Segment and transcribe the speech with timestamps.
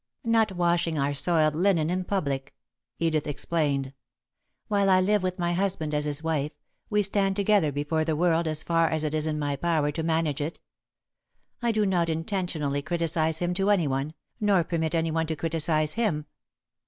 [0.25, 2.55] "Not washing our soiled linen in public,"
[2.97, 3.93] Edith explained.
[4.67, 6.53] "While I live with my husband as his wife,
[6.89, 10.01] we stand together before the world as far as it is in my power to
[10.01, 10.59] manage it.
[11.61, 16.25] I do not intentionally criticise him to anyone, nor permit anyone to criticise him.